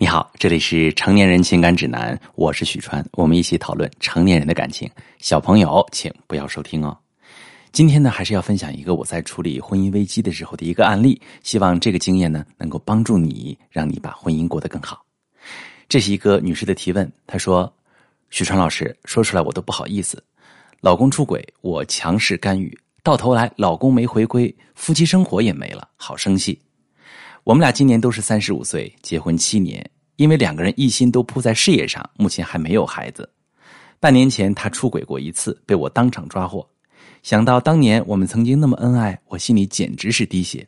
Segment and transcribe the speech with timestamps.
[0.00, 4.88] 你好，这里是成年人情感指南，我是许川，我们一起讨论成年人的感情。
[5.18, 6.96] 小朋友，请不要收听哦。
[7.72, 15.04] 今天呢，还是要分享一个我在处理婚姻危机的时候的一个案例，希望这个经验呢，能够帮助你，让你把婚姻过得更好。
[15.88, 17.74] 这是一个女士的提问，她说
[18.30, 20.22] ：“许川老师，说出来我都不好意思，
[20.80, 22.72] 老公出轨，我强势干预，
[23.02, 26.56] 到头来老公没回归，夫妻生活也没了，好生气。”
[27.44, 33.28] 我们俩今年都是三十五岁，结婚七年，因为两个人一心都扑在事业上，目前还没有孩子。
[34.00, 36.68] 半年前他出轨过一次，被我当场抓获。
[37.22, 40.66] 想到当年我们曾经那么恩爱，我心里简直是滴血。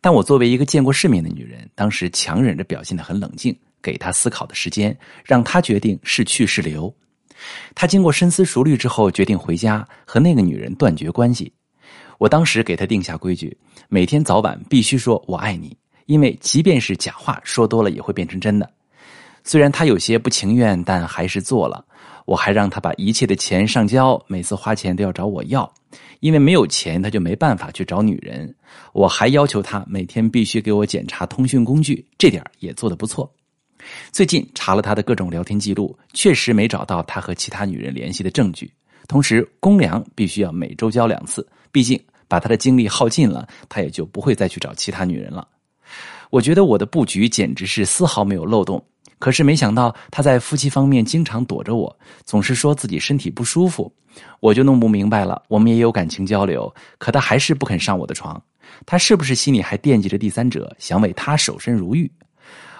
[0.00, 6.94] 但我作为一个见过世面的女人，当时强忍着表现得很冷静，给他思考的时间，让他决定是去是留。
[7.74, 11.52] 他经过深思熟虑之后，决定回家和那个女人断绝关系。
[12.18, 13.56] 我当时给他定下规矩，
[13.88, 15.76] 每天早晚必须说我爱你。
[16.06, 18.70] 因为即便是假话说多了也会变成真的，
[19.44, 21.84] 虽然他有些不情愿，但还是做了。
[22.24, 25.70] 我还让他把一切的钱上交，每次花钱都要找我要，
[26.20, 28.54] 因为没有钱他就没办法去找女人。
[28.92, 33.28] 我还要求他每天必须给我检查通讯工具，这点也做得不错。
[34.12, 38.72] 最近查了他的各种聊天记录，确实没找到他和其他女人联系的证据。
[39.08, 45.48] 同时，公粮必须要每周交两次，毕竟把他的精力耗尽了，他也就不会再去找其他女人了。
[46.32, 48.82] 我觉得我的布局简直是丝毫没有漏洞，
[49.18, 51.94] 可是没想到他在夫妻方面经常躲着我，
[52.24, 53.92] 总是说自己身体不舒服，
[54.40, 55.42] 我就弄不明白了。
[55.46, 58.42] 我们也有感情交流，可他还是不肯上我的床，
[58.86, 62.10] 他是不是心里还惦记着第三者，想为他守身如玉？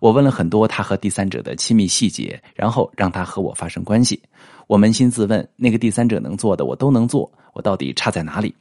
[0.00, 4.20] 我问了很多他和第三者的亲密细节，然后让他和我发生关系。
[4.66, 8.52] 我扪心自问，那个第三者能做的我都能做，我到底差在哪里？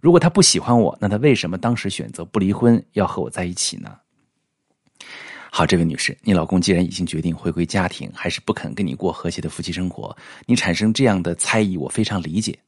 [0.00, 3.92] 如果他不喜欢我，那他为什么当时选择不离婚，要和我在一起呢？
[5.58, 12.58] 好，这位女士，你老公既然已经决定回归家庭，还是不肯跟你过和谐的夫妻生活，你产生这样的猜疑，我非常理解。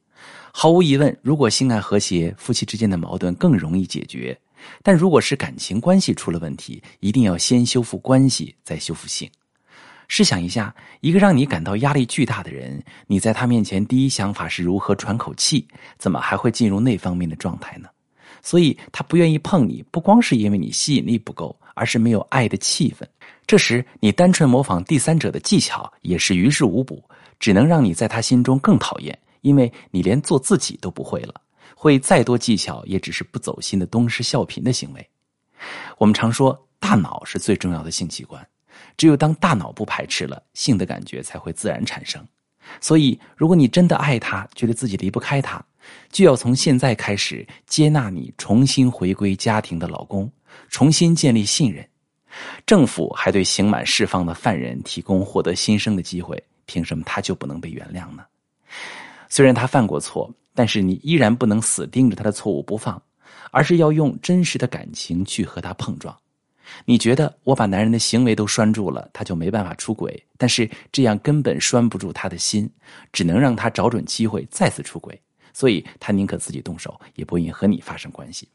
[0.51, 4.35] 毫无疑问，如果性爱和谐，夫妻之间的矛盾更容易解决。
[4.81, 9.29] 但如果是感情关系出了问题，一定要先修复关系，再修复性。
[10.07, 15.67] 试想一下，一个让你感到压力巨大的人，你在他面前第一想法是如何喘口气，
[15.99, 17.87] 怎么还会进入那方面的状态呢？
[18.41, 23.07] 所以他不愿意碰你，不光是因为你吸引力不够，而是没有爱的气氛。
[23.47, 27.01] 这时你单纯模仿第三者的技巧也是于事无补，
[27.39, 31.33] 只能让你在他心中更讨厌，因为你连做自己都不会了。
[31.73, 35.09] 会再多技巧，也只是不走心的东施效颦的行为。
[35.97, 38.45] 我们常说，大脑是最重要的性器官，
[38.97, 42.21] 只有当大脑不排斥了，性的感觉才会自然产生。
[42.81, 45.63] 所以，如果你真的爱他，觉得自己离不开他。
[46.11, 50.31] 就要从现在开始接纳你重新回归家庭的老公，
[50.69, 51.87] 重新建立信任。
[52.65, 58.23] 政府还对刑满释放的犯人提供获得新生的机会，凭什么他就不能被原谅呢？
[59.29, 63.01] 虽然他犯过错，但是你依然不能死盯着他的错误不放，
[63.51, 66.15] 而是要用真实的感情去和他碰撞。
[66.85, 72.69] 你觉得我把男人的行为都拴住了，他就没办法出轨，但是这样根本拴不住他的心，
[73.11, 75.19] 只能让他找准机会再次出轨。
[75.51, 78.47] 所以他宁可自己动手，也不愿意和你发生关系。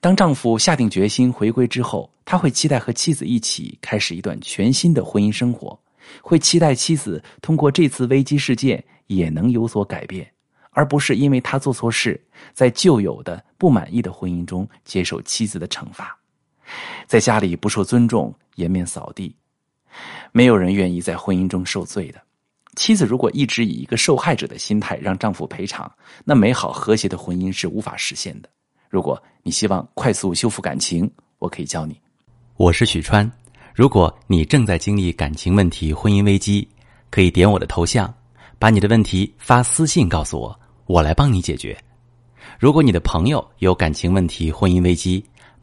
[0.00, 5.78] 当丈夫下定决心回归之后，他会期待和妻子一起开始一段全新的婚姻生活，
[6.20, 10.28] 会期待妻子通过这次危机事件也能有所改变，
[10.70, 12.20] 而不是因为他做错事，
[12.52, 16.18] 在旧有的不满意的婚姻中接受妻子的惩罚，
[17.06, 19.34] 在家里不受尊重，颜面扫地。
[20.32, 22.20] 没有人愿意在婚姻中受罪的。
[22.76, 25.90] 妻子如果一直以一个受害者的心态让丈夫赔偿，
[26.24, 28.48] 那美好和谐的婚姻是无法实现的。
[28.88, 31.08] 如果你希望快速修复感情，
[31.38, 31.96] 我可以教你。
[32.56, 33.30] 我是许川。
[33.74, 36.68] 如果你正在经历感情问题、婚姻危机，
[37.10, 38.12] 可以点我的头像，
[38.58, 41.76] 把你的问题发私信告诉我，我来帮你解决。
[42.58, 45.24] 如果你的朋友有感情问题、婚姻危机，